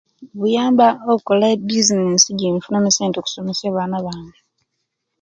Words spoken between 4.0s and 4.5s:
bange